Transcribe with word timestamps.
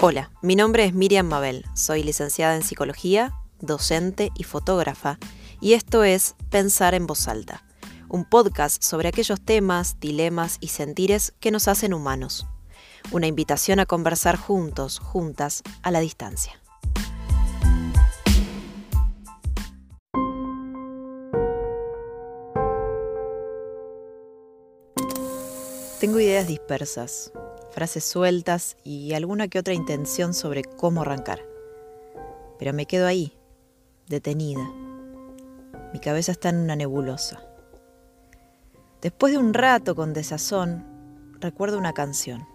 Hola, 0.00 0.30
mi 0.42 0.54
nombre 0.54 0.84
es 0.84 0.94
Miriam 0.94 1.26
Mabel, 1.26 1.64
soy 1.74 2.04
licenciada 2.04 2.54
en 2.54 2.62
psicología, 2.62 3.34
docente 3.58 4.30
y 4.36 4.44
fotógrafa, 4.44 5.18
y 5.60 5.72
esto 5.72 6.04
es 6.04 6.36
Pensar 6.50 6.94
en 6.94 7.08
voz 7.08 7.26
alta, 7.26 7.64
un 8.08 8.24
podcast 8.24 8.80
sobre 8.80 9.08
aquellos 9.08 9.40
temas, 9.40 9.98
dilemas 9.98 10.58
y 10.60 10.68
sentires 10.68 11.34
que 11.40 11.50
nos 11.50 11.66
hacen 11.66 11.92
humanos. 11.92 12.46
Una 13.10 13.26
invitación 13.26 13.80
a 13.80 13.86
conversar 13.86 14.36
juntos, 14.36 15.00
juntas, 15.00 15.64
a 15.82 15.90
la 15.90 15.98
distancia. 15.98 16.62
Tengo 25.98 26.20
ideas 26.20 26.46
dispersas, 26.46 27.32
frases 27.70 28.04
sueltas 28.04 28.76
y 28.84 29.12
alguna 29.14 29.48
que 29.48 29.58
otra 29.58 29.74
intención 29.74 30.34
sobre 30.34 30.64
cómo 30.64 31.02
arrancar. 31.02 31.40
Pero 32.58 32.72
me 32.72 32.86
quedo 32.86 33.06
ahí, 33.06 33.36
detenida. 34.08 34.68
Mi 35.92 36.00
cabeza 36.00 36.32
está 36.32 36.48
en 36.48 36.56
una 36.56 36.76
nebulosa. 36.76 37.42
Después 39.00 39.32
de 39.32 39.38
un 39.38 39.54
rato 39.54 39.94
con 39.94 40.12
desazón, 40.12 40.84
recuerdo 41.40 41.78
una 41.78 41.92
canción. 41.92 42.46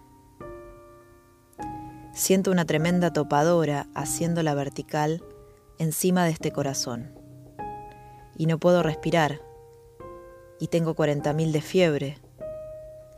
Siento 2.14 2.52
una 2.52 2.66
tremenda 2.66 3.12
topadora 3.12 3.88
haciendo 3.96 4.44
la 4.44 4.54
vertical 4.54 5.24
encima 5.80 6.26
de 6.26 6.32
este 6.32 6.52
corazón. 6.52 7.12
Y 8.36 8.46
no 8.46 8.60
puedo 8.60 8.84
respirar. 8.84 9.42
Y 10.60 10.68
tengo 10.68 10.96
40.000 10.96 11.52
de 11.52 11.62
fiebre. 11.62 12.18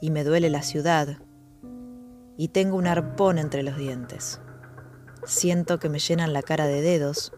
Y 0.02 0.12
me 0.12 0.24
duele 0.24 0.50
la 0.50 0.62
ciudad 0.62 1.18
y 2.38 2.50
tengo 2.50 2.78
un 2.78 2.88
arpón 2.88 3.38
entre 3.38 3.64
los 3.64 3.78
dientes. 3.78 4.42
Siento 5.24 5.80
que 5.80 5.90
me 5.90 6.00
llenan 6.00 6.34
la 6.34 6.42
cara 6.42 6.68
de 6.68 6.82
dedos, 6.82 7.34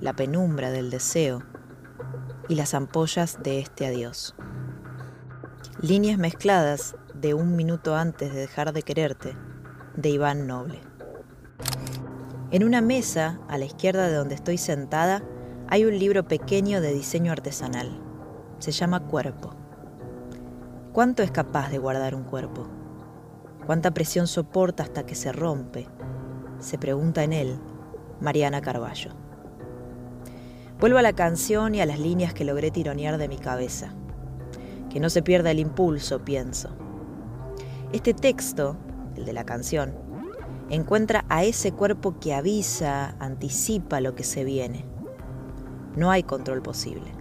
la 0.00 0.14
penumbra 0.14 0.70
del 0.70 0.90
deseo 0.90 1.42
y 2.48 2.54
las 2.54 2.74
ampollas 2.74 3.42
de 3.42 3.60
este 3.60 3.86
adiós. 3.86 4.34
Líneas 5.80 6.18
mezcladas 6.18 6.96
de 7.14 7.34
un 7.34 7.56
minuto 7.56 7.94
antes 7.94 8.32
de 8.32 8.40
dejar 8.40 8.72
de 8.72 8.82
quererte, 8.82 9.36
de 9.96 10.08
Iván 10.08 10.46
Noble. 10.46 10.80
En 12.50 12.64
una 12.64 12.80
mesa, 12.80 13.40
a 13.48 13.58
la 13.58 13.64
izquierda 13.64 14.08
de 14.08 14.14
donde 14.14 14.34
estoy 14.34 14.58
sentada, 14.58 15.22
hay 15.68 15.84
un 15.84 15.98
libro 15.98 16.26
pequeño 16.26 16.80
de 16.80 16.92
diseño 16.92 17.32
artesanal. 17.32 18.00
Se 18.58 18.72
llama 18.72 19.06
Cuerpo. 19.06 19.54
¿Cuánto 20.92 21.22
es 21.22 21.30
capaz 21.30 21.70
de 21.70 21.78
guardar 21.78 22.14
un 22.14 22.24
cuerpo? 22.24 22.81
¿Cuánta 23.66 23.92
presión 23.92 24.26
soporta 24.26 24.82
hasta 24.82 25.06
que 25.06 25.14
se 25.14 25.30
rompe? 25.30 25.86
Se 26.58 26.78
pregunta 26.78 27.22
en 27.22 27.32
él 27.32 27.58
Mariana 28.20 28.60
Carballo. 28.60 29.10
Vuelvo 30.80 30.98
a 30.98 31.02
la 31.02 31.12
canción 31.12 31.76
y 31.76 31.80
a 31.80 31.86
las 31.86 32.00
líneas 32.00 32.34
que 32.34 32.44
logré 32.44 32.72
tironear 32.72 33.18
de 33.18 33.28
mi 33.28 33.38
cabeza. 33.38 33.94
Que 34.90 34.98
no 34.98 35.10
se 35.10 35.22
pierda 35.22 35.52
el 35.52 35.60
impulso, 35.60 36.24
pienso. 36.24 36.70
Este 37.92 38.14
texto, 38.14 38.76
el 39.14 39.24
de 39.24 39.32
la 39.32 39.44
canción, 39.44 39.94
encuentra 40.68 41.24
a 41.28 41.44
ese 41.44 41.70
cuerpo 41.70 42.18
que 42.18 42.34
avisa, 42.34 43.14
anticipa 43.20 44.00
lo 44.00 44.16
que 44.16 44.24
se 44.24 44.42
viene. 44.42 44.84
No 45.94 46.10
hay 46.10 46.24
control 46.24 46.62
posible. 46.62 47.12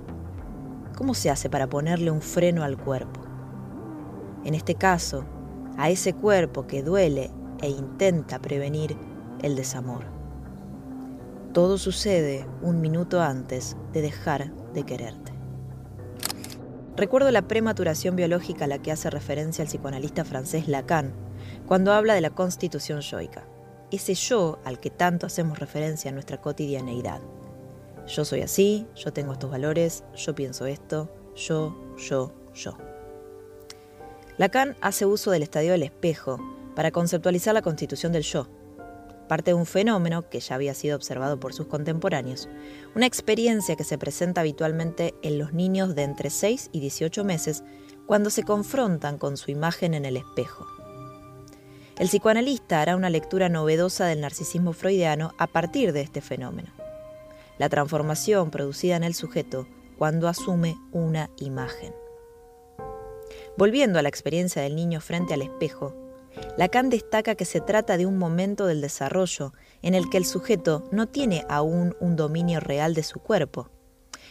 ¿Cómo 0.97 1.13
se 1.13 1.29
hace 1.29 1.51
para 1.51 1.67
ponerle 1.67 2.09
un 2.09 2.21
freno 2.21 2.63
al 2.63 2.77
cuerpo? 2.77 3.21
En 4.43 4.55
este 4.55 4.73
caso, 4.73 5.23
a 5.77 5.89
ese 5.89 6.13
cuerpo 6.13 6.67
que 6.67 6.83
duele 6.83 7.31
e 7.61 7.69
intenta 7.69 8.39
prevenir 8.39 8.97
el 9.41 9.55
desamor. 9.55 10.05
Todo 11.53 11.77
sucede 11.77 12.47
un 12.61 12.81
minuto 12.81 13.21
antes 13.21 13.75
de 13.91 14.01
dejar 14.01 14.53
de 14.73 14.83
quererte. 14.83 15.33
Recuerdo 16.95 17.31
la 17.31 17.47
prematuración 17.47 18.15
biológica 18.15 18.65
a 18.65 18.67
la 18.67 18.79
que 18.79 18.91
hace 18.91 19.09
referencia 19.09 19.63
el 19.63 19.67
psicoanalista 19.67 20.23
francés 20.23 20.67
Lacan 20.67 21.13
cuando 21.65 21.93
habla 21.93 22.13
de 22.13 22.21
la 22.21 22.31
constitución 22.31 23.01
yoica, 23.01 23.47
ese 23.91 24.13
yo 24.13 24.59
al 24.65 24.79
que 24.79 24.89
tanto 24.89 25.25
hacemos 25.25 25.59
referencia 25.59 26.09
en 26.09 26.15
nuestra 26.15 26.39
cotidianeidad. 26.39 27.21
Yo 28.07 28.25
soy 28.25 28.41
así, 28.41 28.87
yo 28.95 29.13
tengo 29.13 29.33
estos 29.33 29.51
valores, 29.51 30.03
yo 30.15 30.35
pienso 30.35 30.65
esto, 30.65 31.09
yo, 31.35 31.95
yo, 31.97 32.33
yo. 32.53 32.90
Lacan 34.37 34.75
hace 34.81 35.05
uso 35.05 35.31
del 35.31 35.43
estadio 35.43 35.71
del 35.71 35.83
espejo 35.83 36.39
para 36.75 36.91
conceptualizar 36.91 37.53
la 37.53 37.61
constitución 37.61 38.11
del 38.11 38.23
yo, 38.23 38.47
parte 39.27 39.51
de 39.51 39.55
un 39.55 39.65
fenómeno 39.65 40.29
que 40.29 40.39
ya 40.39 40.55
había 40.55 40.73
sido 40.73 40.95
observado 40.95 41.39
por 41.39 41.53
sus 41.53 41.67
contemporáneos, 41.67 42.49
una 42.95 43.05
experiencia 43.05 43.75
que 43.75 43.83
se 43.83 43.97
presenta 43.97 44.41
habitualmente 44.41 45.13
en 45.21 45.37
los 45.37 45.53
niños 45.53 45.95
de 45.95 46.03
entre 46.03 46.29
6 46.29 46.69
y 46.71 46.79
18 46.79 47.23
meses 47.23 47.63
cuando 48.05 48.29
se 48.29 48.43
confrontan 48.43 49.17
con 49.17 49.37
su 49.37 49.51
imagen 49.51 49.93
en 49.93 50.05
el 50.05 50.17
espejo. 50.17 50.65
El 51.97 52.07
psicoanalista 52.07 52.81
hará 52.81 52.95
una 52.95 53.09
lectura 53.09 53.47
novedosa 53.47 54.05
del 54.05 54.21
narcisismo 54.21 54.73
freudiano 54.73 55.33
a 55.37 55.47
partir 55.47 55.93
de 55.93 56.01
este 56.01 56.19
fenómeno, 56.21 56.73
la 57.57 57.69
transformación 57.69 58.49
producida 58.49 58.95
en 58.95 59.03
el 59.03 59.13
sujeto 59.13 59.67
cuando 59.97 60.27
asume 60.27 60.77
una 60.91 61.29
imagen. 61.37 62.00
Volviendo 63.57 63.99
a 63.99 64.01
la 64.01 64.09
experiencia 64.09 64.61
del 64.61 64.75
niño 64.75 65.01
frente 65.01 65.33
al 65.33 65.41
espejo, 65.41 65.95
Lacan 66.57 66.89
destaca 66.89 67.35
que 67.35 67.45
se 67.45 67.59
trata 67.59 67.97
de 67.97 68.05
un 68.05 68.17
momento 68.17 68.65
del 68.65 68.81
desarrollo 68.81 69.53
en 69.81 69.93
el 69.93 70.09
que 70.09 70.17
el 70.17 70.25
sujeto 70.25 70.87
no 70.91 71.07
tiene 71.07 71.45
aún 71.49 71.95
un 71.99 72.15
dominio 72.15 72.59
real 72.59 72.93
de 72.93 73.03
su 73.03 73.19
cuerpo, 73.19 73.69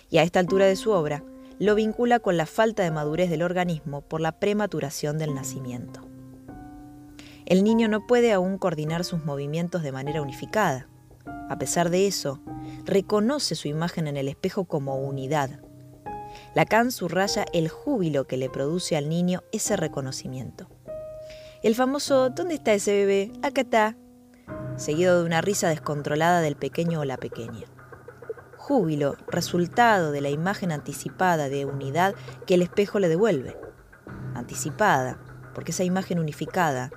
y 0.08 0.18
a 0.18 0.22
esta 0.22 0.40
altura 0.40 0.66
de 0.66 0.76
su 0.76 0.90
obra 0.92 1.22
lo 1.58 1.74
vincula 1.74 2.20
con 2.20 2.38
la 2.38 2.46
falta 2.46 2.82
de 2.82 2.90
madurez 2.90 3.28
del 3.28 3.42
organismo 3.42 4.00
por 4.00 4.22
la 4.22 4.32
prematuración 4.32 5.18
del 5.18 5.34
nacimiento. 5.34 6.00
El 7.44 7.64
niño 7.64 7.88
no 7.88 8.06
puede 8.06 8.32
aún 8.32 8.56
coordinar 8.56 9.04
sus 9.04 9.24
movimientos 9.24 9.82
de 9.82 9.92
manera 9.92 10.22
unificada. 10.22 10.88
A 11.50 11.58
pesar 11.58 11.90
de 11.90 12.06
eso, 12.06 12.40
reconoce 12.86 13.56
su 13.56 13.68
imagen 13.68 14.06
en 14.06 14.16
el 14.16 14.28
espejo 14.28 14.64
como 14.64 14.96
unidad, 14.96 15.60
Lacan 16.54 16.92
subraya 16.92 17.44
el 17.52 17.68
júbilo 17.68 18.26
que 18.26 18.36
le 18.36 18.50
produce 18.50 18.96
al 18.96 19.08
niño 19.08 19.42
ese 19.52 19.76
reconocimiento. 19.76 20.68
El 21.62 21.74
famoso 21.74 22.30
¿Dónde 22.30 22.54
está 22.54 22.72
ese 22.72 22.92
bebé? 22.92 23.32
Acá 23.42 23.60
está, 23.60 23.96
seguido 24.76 25.20
de 25.20 25.26
una 25.26 25.40
risa 25.40 25.68
descontrolada 25.68 26.40
del 26.40 26.56
pequeño 26.56 27.00
o 27.00 27.04
la 27.04 27.18
pequeña. 27.18 27.66
Júbilo, 28.56 29.16
resultado 29.28 30.12
de 30.12 30.20
la 30.20 30.30
imagen 30.30 30.72
anticipada 30.72 31.48
de 31.48 31.64
unidad 31.64 32.14
que 32.46 32.54
el 32.54 32.62
espejo 32.62 32.98
le 32.98 33.08
devuelve. 33.08 33.56
Anticipada, 34.34 35.18
porque 35.54 35.72
esa 35.72 35.84
imagen 35.84 36.18
unificada, 36.18 36.90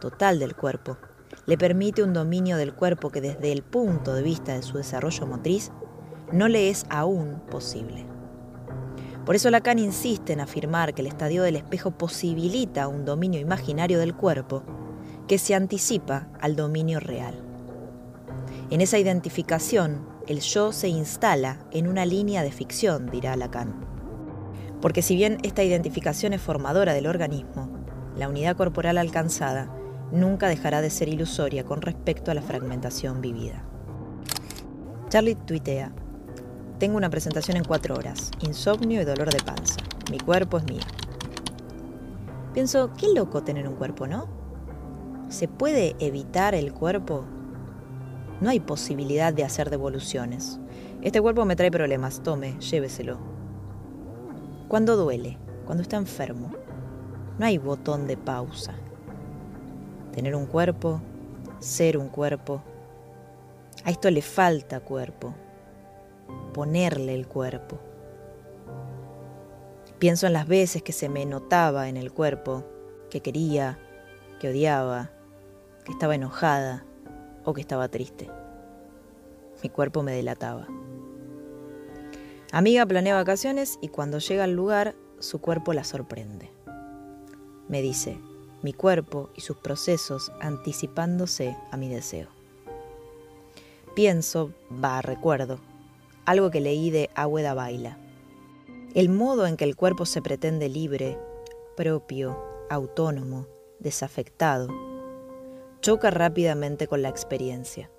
total 0.00 0.38
del 0.38 0.54
cuerpo, 0.54 0.98
le 1.46 1.56
permite 1.56 2.02
un 2.02 2.12
dominio 2.12 2.56
del 2.56 2.74
cuerpo 2.74 3.10
que 3.10 3.20
desde 3.20 3.52
el 3.52 3.62
punto 3.62 4.14
de 4.14 4.22
vista 4.22 4.54
de 4.54 4.62
su 4.62 4.76
desarrollo 4.76 5.26
motriz 5.26 5.72
no 6.32 6.48
le 6.48 6.70
es 6.70 6.84
aún 6.90 7.40
posible. 7.50 8.06
Por 9.24 9.34
eso 9.36 9.50
Lacan 9.50 9.78
insiste 9.78 10.32
en 10.32 10.40
afirmar 10.40 10.94
que 10.94 11.02
el 11.02 11.08
estadio 11.08 11.42
del 11.42 11.56
espejo 11.56 11.90
posibilita 11.90 12.88
un 12.88 13.04
dominio 13.04 13.40
imaginario 13.40 13.98
del 13.98 14.14
cuerpo 14.14 14.62
que 15.28 15.38
se 15.38 15.54
anticipa 15.54 16.28
al 16.40 16.56
dominio 16.56 17.00
real. 17.00 17.34
En 18.70 18.80
esa 18.80 18.98
identificación, 18.98 20.06
el 20.26 20.40
yo 20.40 20.72
se 20.72 20.88
instala 20.88 21.58
en 21.70 21.86
una 21.86 22.06
línea 22.06 22.42
de 22.42 22.52
ficción, 22.52 23.10
dirá 23.10 23.36
Lacan. 23.36 23.84
Porque 24.80 25.02
si 25.02 25.14
bien 25.14 25.38
esta 25.42 25.62
identificación 25.62 26.32
es 26.32 26.40
formadora 26.40 26.94
del 26.94 27.06
organismo, 27.06 27.68
la 28.16 28.28
unidad 28.28 28.56
corporal 28.56 28.98
alcanzada 28.98 29.70
nunca 30.12 30.48
dejará 30.48 30.80
de 30.80 30.90
ser 30.90 31.08
ilusoria 31.08 31.64
con 31.64 31.82
respecto 31.82 32.30
a 32.30 32.34
la 32.34 32.42
fragmentación 32.42 33.20
vivida. 33.20 33.64
Charlie 35.08 35.34
tuitea, 35.34 35.92
tengo 36.80 36.96
una 36.96 37.10
presentación 37.10 37.58
en 37.58 37.64
cuatro 37.64 37.94
horas, 37.94 38.30
insomnio 38.40 39.02
y 39.02 39.04
dolor 39.04 39.30
de 39.30 39.44
panza. 39.44 39.76
Mi 40.10 40.18
cuerpo 40.18 40.56
es 40.56 40.64
mío. 40.64 40.80
Pienso, 42.54 42.90
qué 42.94 43.12
loco 43.14 43.42
tener 43.42 43.68
un 43.68 43.74
cuerpo, 43.74 44.06
¿no? 44.06 44.28
¿Se 45.28 45.46
puede 45.46 45.94
evitar 45.98 46.54
el 46.54 46.72
cuerpo? 46.72 47.26
No 48.40 48.48
hay 48.48 48.60
posibilidad 48.60 49.34
de 49.34 49.44
hacer 49.44 49.68
devoluciones. 49.68 50.58
Este 51.02 51.20
cuerpo 51.20 51.44
me 51.44 51.54
trae 51.54 51.70
problemas, 51.70 52.22
tome, 52.22 52.58
lléveselo. 52.60 53.18
Cuando 54.66 54.96
duele, 54.96 55.36
cuando 55.66 55.82
está 55.82 55.98
enfermo, 55.98 56.50
no 57.38 57.44
hay 57.44 57.58
botón 57.58 58.06
de 58.06 58.16
pausa. 58.16 58.72
Tener 60.14 60.34
un 60.34 60.46
cuerpo, 60.46 61.02
ser 61.58 61.98
un 61.98 62.08
cuerpo. 62.08 62.62
A 63.84 63.90
esto 63.90 64.10
le 64.10 64.22
falta 64.22 64.80
cuerpo, 64.80 65.34
ponerle 66.52 67.14
el 67.14 67.26
cuerpo. 67.26 67.78
Pienso 69.98 70.26
en 70.26 70.32
las 70.32 70.46
veces 70.46 70.82
que 70.82 70.92
se 70.92 71.08
me 71.08 71.26
notaba 71.26 71.88
en 71.88 71.96
el 71.96 72.12
cuerpo, 72.12 72.64
que 73.10 73.20
quería, 73.20 73.78
que 74.38 74.48
odiaba, 74.48 75.10
que 75.84 75.92
estaba 75.92 76.14
enojada, 76.14 76.84
o 77.44 77.54
que 77.54 77.60
estaba 77.60 77.88
triste. 77.88 78.28
Mi 79.62 79.68
cuerpo 79.68 80.02
me 80.02 80.12
delataba. 80.12 80.66
Amiga 82.52 82.86
planea 82.86 83.14
vacaciones 83.14 83.78
y 83.80 83.88
cuando 83.88 84.18
llega 84.18 84.44
al 84.44 84.52
lugar, 84.52 84.94
su 85.18 85.40
cuerpo 85.40 85.72
la 85.72 85.84
sorprende. 85.84 86.50
Me 87.68 87.82
dice, 87.82 88.18
mi 88.62 88.72
cuerpo 88.72 89.30
y 89.36 89.42
sus 89.42 89.56
procesos 89.56 90.32
anticipándose 90.40 91.56
a 91.70 91.76
mi 91.76 91.88
deseo. 91.88 92.28
Pienso, 93.94 94.52
va, 94.82 95.02
recuerdo, 95.02 95.60
algo 96.24 96.50
que 96.50 96.60
leí 96.60 96.90
de 96.90 97.10
Agueda 97.14 97.54
Baila. 97.54 97.98
El 98.94 99.08
modo 99.08 99.46
en 99.46 99.56
que 99.56 99.64
el 99.64 99.76
cuerpo 99.76 100.06
se 100.06 100.22
pretende 100.22 100.68
libre, 100.68 101.18
propio, 101.76 102.38
autónomo, 102.68 103.46
desafectado, 103.78 104.68
choca 105.80 106.10
rápidamente 106.10 106.86
con 106.86 107.02
la 107.02 107.08
experiencia, 107.08 107.90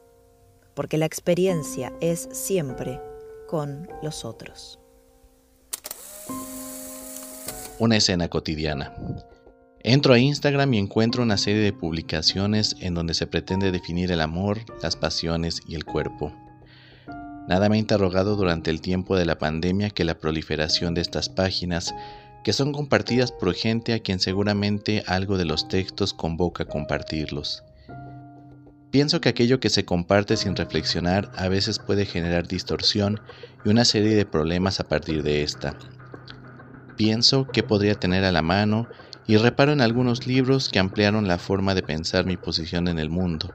porque 0.74 0.98
la 0.98 1.06
experiencia 1.06 1.94
es 2.00 2.30
siempre 2.32 3.00
con 3.48 3.90
los 4.02 4.24
otros. 4.24 4.80
Una 7.80 7.98
escena 7.98 8.28
cotidiana. 8.28 8.94
Entro 9.84 10.14
a 10.14 10.20
Instagram 10.20 10.74
y 10.76 10.78
encuentro 10.78 11.24
una 11.24 11.38
serie 11.38 11.62
de 11.62 11.74
publicaciones 11.74 12.76
en 12.82 12.94
donde 12.94 13.16
se 13.16 13.26
pretende 13.26 13.72
definir 13.72 14.12
el 14.12 14.22
amor, 14.22 14.60
las 14.84 14.96
pasiones 14.96 15.62
y 15.68 15.74
el 15.74 15.86
cuerpo. 15.86 16.32
Nada 17.52 17.68
me 17.68 17.76
ha 17.76 17.80
interrogado 17.80 18.38
durante 18.38 18.72
el 18.72 18.80
tiempo 18.80 19.18
de 19.18 19.26
la 19.26 19.38
pandemia 19.38 19.90
que 19.90 20.06
la 20.06 20.18
proliferación 20.18 20.94
de 20.94 21.02
estas 21.02 21.28
páginas, 21.28 21.94
que 22.46 22.54
son 22.54 22.72
compartidas 22.72 23.34
por 23.34 23.54
gente 23.54 23.94
a 23.94 24.00
quien 24.00 24.22
seguramente 24.22 25.04
algo 25.06 25.38
de 25.38 25.44
los 25.44 25.68
textos 25.68 26.14
convoca 26.14 26.64
a 26.64 26.68
compartirlos. 26.68 27.66
Pienso 28.90 29.20
que 29.20 29.28
aquello 29.28 29.60
que 29.60 29.70
se 29.70 29.84
comparte 29.84 30.38
sin 30.38 30.56
reflexionar 30.56 31.30
a 31.36 31.50
veces 31.50 31.78
puede 31.78 32.06
generar 32.06 32.48
distorsión 32.48 33.20
y 33.66 33.70
una 33.70 33.84
serie 33.84 34.16
de 34.16 34.26
problemas 34.26 34.80
a 34.80 34.86
partir 34.86 35.22
de 35.22 35.44
esta. 35.44 35.78
Pienso 36.96 37.48
que 37.48 37.64
podría 37.64 37.96
tener 37.96 38.24
a 38.24 38.32
la 38.32 38.42
mano 38.42 38.88
y 39.28 39.36
reparo 39.36 39.74
en 39.74 39.82
algunos 39.82 40.26
libros 40.26 40.70
que 40.70 40.80
ampliaron 40.80 41.28
la 41.28 41.38
forma 41.38 41.76
de 41.76 41.84
pensar 41.84 42.26
mi 42.26 42.38
posición 42.38 42.88
en 42.88 42.98
el 42.98 43.10
mundo, 43.10 43.54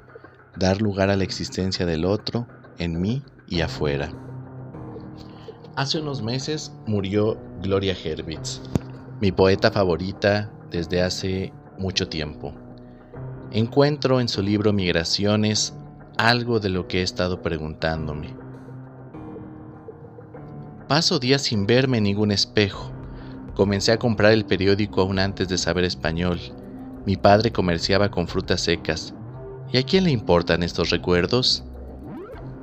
dar 0.55 0.83
lugar 0.83 1.09
a 1.09 1.17
la 1.17 1.25
existencia 1.25 1.87
del 1.87 2.05
otro, 2.05 2.47
en 2.77 3.01
mí 3.01 3.23
y 3.49 3.61
afuera. 3.61 4.11
Hace 5.75 6.01
unos 6.01 6.23
meses 6.23 6.73
murió 6.87 7.39
Gloria 7.63 7.95
Herwitz, 7.95 8.61
mi 9.21 9.33
poeta 9.33 9.71
favorita 9.71 10.51
desde 10.71 11.03
hace 11.03 11.53
mucho 11.79 12.09
tiempo. 12.09 12.55
Encuentro 13.53 14.21
en 14.21 14.29
su 14.29 14.43
libro 14.43 14.73
Migraciones 14.73 15.75
algo 16.19 16.61
de 16.61 16.71
lo 16.71 16.89
que 16.89 17.01
he 17.01 17.03
estado 17.03 17.43
preguntándome. 17.43 18.35
Paso 20.89 21.19
días 21.19 21.43
sin 21.43 21.67
verme 21.67 21.99
en 21.99 22.05
ningún 22.05 22.31
espejo, 22.31 22.97
Comencé 23.57 23.91
a 23.91 23.99
comprar 23.99 24.33
el 24.33 24.45
periódico 24.45 25.01
aún 25.01 25.19
antes 25.19 25.49
de 25.49 25.57
saber 25.57 25.85
español. 25.85 26.39
Mi 27.07 27.17
padre 27.17 27.53
comerciaba 27.53 28.11
con 28.11 28.29
frutas 28.29 28.61
secas. 28.61 29.15
¿Y 29.73 29.79
a 29.79 29.83
quién 29.83 30.05
le 30.05 30.11
importan 30.11 30.63
estos 30.63 30.91
recuerdos? 30.91 31.65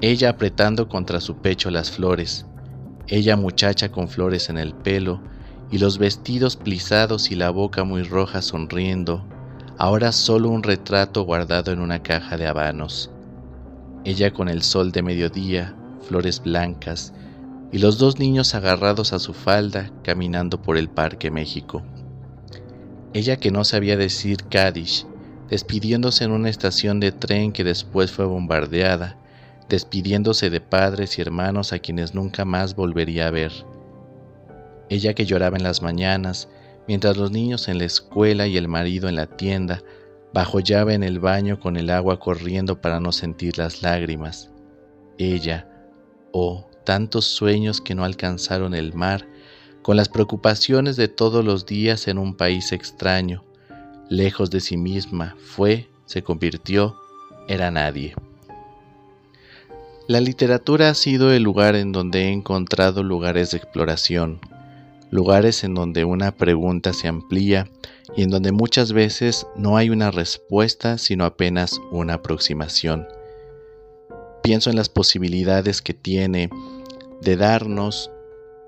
Ella 0.06 0.32
apretando 0.32 0.90
contra 0.90 1.22
su 1.22 1.38
pecho 1.38 1.72
las 1.72 1.90
flores, 1.90 2.46
ella 3.08 3.38
muchacha 3.38 3.90
con 3.90 4.10
flores 4.10 4.50
en 4.50 4.58
el 4.58 4.74
pelo 4.74 5.22
y 5.72 5.78
los 5.78 5.98
vestidos 5.98 6.58
plisados 6.58 7.32
y 7.32 7.36
la 7.36 7.52
boca 7.52 7.86
muy 7.86 8.04
roja 8.04 8.42
sonriendo, 8.42 9.26
ahora 9.78 10.12
solo 10.12 10.50
un 10.50 10.62
retrato 10.62 11.22
guardado 11.24 11.72
en 11.72 11.80
una 11.80 12.04
caja 12.04 12.36
de 12.36 12.48
habanos. 12.48 13.12
Ella 14.04 14.34
con 14.34 14.50
el 14.50 14.62
sol 14.64 14.92
de 14.92 15.04
mediodía, 15.04 15.74
flores 16.06 16.44
blancas, 16.44 17.14
y 17.72 17.78
los 17.78 17.98
dos 17.98 18.20
niños 18.20 18.56
agarrados 18.56 19.14
a 19.14 19.20
su 19.20 19.34
falda 19.34 19.90
caminando 20.04 20.62
por 20.62 20.76
el 20.76 20.90
Parque 20.90 21.32
México. 21.32 21.82
Ella 23.14 23.38
que 23.38 23.52
no 23.52 23.64
sabía 23.64 23.96
decir 23.96 24.44
Kaddish, 24.50 25.06
despidiéndose 25.50 26.26
en 26.26 26.32
una 26.32 26.50
estación 26.50 27.00
de 27.00 27.14
tren 27.14 27.54
que 27.54 27.64
después 27.64 28.12
fue 28.12 28.26
bombardeada, 28.26 29.23
despidiéndose 29.70 30.50
de 30.50 30.62
padres 30.62 31.18
y 31.18 31.22
hermanos 31.22 31.74
a 31.74 31.80
quienes 31.80 32.14
nunca 32.14 32.46
más 32.46 32.76
volvería 32.76 33.28
a 33.28 33.32
ver. 33.32 33.52
Ella 34.90 35.14
que 35.14 35.26
lloraba 35.26 35.58
en 35.58 35.64
las 35.64 35.82
mañanas, 35.82 36.50
mientras 36.88 37.18
los 37.18 37.32
niños 37.32 37.68
en 37.68 37.78
la 37.78 37.86
escuela 37.86 38.48
y 38.48 38.58
el 38.58 38.68
marido 38.68 39.10
en 39.10 39.16
la 39.16 39.28
tienda, 39.28 39.82
bajo 40.34 40.60
llave 40.60 40.94
en 40.94 41.04
el 41.04 41.20
baño 41.20 41.60
con 41.60 41.78
el 41.78 41.90
agua 41.90 42.20
corriendo 42.20 42.82
para 42.82 43.00
no 43.00 43.12
sentir 43.12 43.58
las 43.58 43.82
lágrimas. 43.82 44.52
Ella, 45.18 45.70
oh, 46.32 46.70
tantos 46.86 47.26
sueños 47.26 47.82
que 47.82 47.96
no 47.96 48.04
alcanzaron 48.04 48.74
el 48.74 48.94
mar, 48.94 49.28
con 49.82 49.98
las 49.98 50.10
preocupaciones 50.10 50.96
de 50.96 51.08
todos 51.08 51.44
los 51.44 51.66
días 51.66 52.08
en 52.08 52.18
un 52.18 52.36
país 52.36 52.72
extraño, 52.72 53.44
lejos 54.10 54.50
de 54.50 54.60
sí 54.60 54.78
misma, 54.78 55.36
fue, 55.40 55.90
se 56.06 56.24
convirtió, 56.24 56.96
era 57.48 57.70
nadie. 57.70 58.16
La 60.06 60.20
literatura 60.20 60.90
ha 60.90 60.96
sido 60.96 61.32
el 61.32 61.44
lugar 61.44 61.78
en 61.78 61.94
donde 61.94 62.24
he 62.24 62.32
encontrado 62.34 63.04
lugares 63.04 63.52
de 63.52 63.58
exploración, 63.58 64.42
lugares 65.12 65.64
en 65.64 65.76
donde 65.76 66.04
una 66.04 66.36
pregunta 66.36 66.92
se 66.92 67.08
amplía 67.08 67.70
y 68.18 68.24
en 68.24 68.30
donde 68.30 68.52
muchas 68.52 68.92
veces 68.92 69.48
no 69.56 69.78
hay 69.78 69.90
una 69.90 70.12
respuesta 70.12 70.98
sino 70.98 71.24
apenas 71.24 71.80
una 71.90 72.16
aproximación. 72.16 73.08
Pienso 74.44 74.70
en 74.70 74.76
las 74.76 74.90
posibilidades 74.90 75.82
que 75.82 75.94
tiene 75.94 76.50
de 77.22 77.38
darnos 77.38 78.12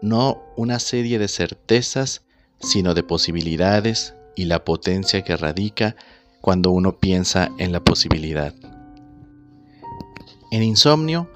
no 0.02 0.42
una 0.56 0.80
serie 0.80 1.20
de 1.20 1.28
certezas, 1.28 2.22
sino 2.62 2.94
de 2.94 3.04
posibilidades 3.04 4.16
y 4.38 4.46
la 4.46 4.64
potencia 4.64 5.22
que 5.26 5.36
radica 5.36 5.98
cuando 6.40 6.72
uno 6.72 6.98
piensa 6.98 7.52
en 7.58 7.74
la 7.74 7.82
posibilidad. 7.84 8.54
En 10.56 10.64
Insomnio, 10.64 11.28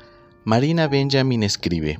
Marina 0.45 0.87
Benjamin 0.87 1.43
escribe, 1.43 1.99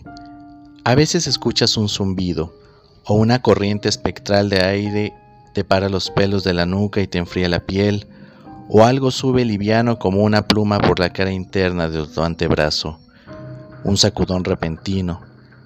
a 0.86 0.95
veces 0.95 1.27
escuchas 1.27 1.75
un 1.75 1.89
zumbido 1.89 2.56
o 3.04 3.16
una 3.16 3.42
corriente 3.42 3.89
espectral 3.89 4.48
de 4.48 4.62
aire 4.62 5.13
te 5.54 5.66
para 5.66 5.89
los 5.89 6.12
pelos 6.12 6.46
de 6.46 6.53
la 6.53 6.65
nuca 6.65 7.01
y 7.01 7.08
te 7.08 7.17
enfría 7.17 7.50
la 7.50 7.60
piel, 7.60 8.08
o 8.70 8.86
algo 8.86 9.12
sube 9.12 9.43
liviano 9.43 10.00
como 10.00 10.24
una 10.24 10.48
pluma 10.48 10.79
por 10.79 11.01
la 11.01 11.12
cara 11.12 11.34
interna 11.34 11.89
de 11.89 12.08
tu 12.08 12.22
antebrazo 12.22 13.01
un 13.84 13.98
sacudón 13.98 14.46
repentino, 14.46 15.20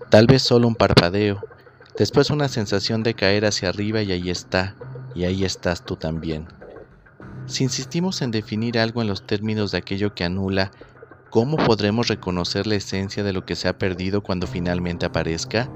tal 0.09 0.25
vez 0.25 0.41
solo 0.41 0.67
un 0.67 0.73
parpadeo, 0.73 1.39
después 1.95 2.31
una 2.31 2.47
sensación 2.47 3.03
de 3.03 3.13
caer 3.13 3.45
hacia 3.45 3.69
arriba 3.69 4.01
y 4.01 4.11
ahí 4.11 4.31
está, 4.31 4.75
y 5.13 5.25
ahí 5.25 5.45
estás 5.45 5.85
tú 5.85 5.97
también. 5.97 6.47
Si 7.45 7.63
insistimos 7.63 8.23
en 8.23 8.31
definir 8.31 8.79
algo 8.79 9.03
en 9.03 9.07
los 9.07 9.27
términos 9.27 9.69
de 9.71 9.77
aquello 9.77 10.15
que 10.15 10.23
anula, 10.23 10.71
¿cómo 11.33 11.57
podremos 11.57 12.09
reconocer 12.09 12.67
la 12.67 12.75
esencia 12.75 13.23
de 13.23 13.33
lo 13.33 13.43
que 13.43 13.55
se 13.55 13.67
ha 13.67 13.79
perdido 13.79 14.21
cuando 14.21 14.45
finalmente 14.45 15.07
aparezca? 15.07 15.67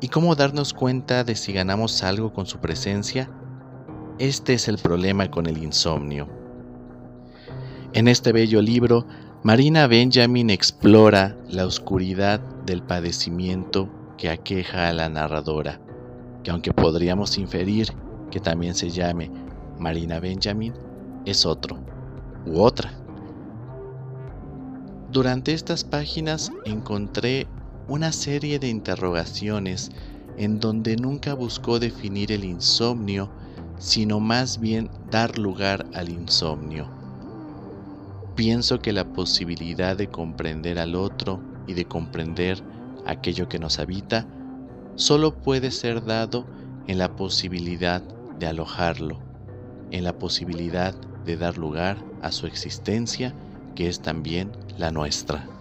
¿Y 0.00 0.08
cómo 0.08 0.34
darnos 0.34 0.72
cuenta 0.72 1.22
de 1.22 1.34
si 1.34 1.52
ganamos 1.52 2.02
algo 2.02 2.32
con 2.32 2.46
su 2.46 2.60
presencia? 2.60 3.30
Este 4.18 4.54
es 4.54 4.68
el 4.68 4.78
problema 4.78 5.30
con 5.30 5.44
el 5.44 5.58
insomnio. 5.58 6.30
En 7.92 8.08
este 8.08 8.32
bello 8.32 8.62
libro 8.62 9.06
Marina 9.42 9.86
Benjamin 9.86 10.48
explora 10.48 11.36
la 11.46 11.66
oscuridad 11.66 12.40
del 12.64 12.82
padecimiento 12.82 13.90
que 14.16 14.30
aqueja 14.30 14.88
a 14.88 14.94
la 14.94 15.10
narradora, 15.10 15.78
que 16.42 16.52
aunque 16.52 16.72
podríamos 16.72 17.36
inferir 17.36 17.88
que 18.30 18.40
también 18.40 18.74
se 18.74 18.88
llame 18.88 19.30
Marina 19.78 20.20
Benjamin, 20.20 20.72
es 21.26 21.44
otro 21.44 21.76
u 22.46 22.62
otra. 22.62 22.99
Durante 25.12 25.52
estas 25.54 25.82
páginas 25.82 26.52
encontré 26.64 27.48
una 27.88 28.12
serie 28.12 28.60
de 28.60 28.68
interrogaciones 28.68 29.90
en 30.36 30.60
donde 30.60 30.94
nunca 30.94 31.34
buscó 31.34 31.80
definir 31.80 32.30
el 32.30 32.44
insomnio, 32.44 33.28
sino 33.80 34.20
más 34.20 34.60
bien 34.60 34.88
dar 35.10 35.36
lugar 35.36 35.84
al 35.94 36.10
insomnio. 36.10 36.88
Pienso 38.36 38.78
que 38.78 38.92
la 38.92 39.04
posibilidad 39.04 39.96
de 39.96 40.06
comprender 40.06 40.78
al 40.78 40.94
otro 40.94 41.42
y 41.66 41.74
de 41.74 41.86
comprender 41.86 42.62
aquello 43.04 43.48
que 43.48 43.58
nos 43.58 43.80
habita 43.80 44.28
solo 44.94 45.34
puede 45.40 45.72
ser 45.72 46.04
dado 46.04 46.46
en 46.86 46.98
la 46.98 47.16
posibilidad 47.16 48.00
de 48.38 48.46
alojarlo, 48.46 49.20
en 49.90 50.04
la 50.04 50.12
posibilidad 50.12 50.94
de 51.24 51.36
dar 51.36 51.58
lugar 51.58 51.98
a 52.22 52.30
su 52.30 52.46
existencia 52.46 53.34
que 53.74 53.88
es 53.88 54.00
también 54.00 54.52
la 54.80 54.90
nuestra. 54.90 55.59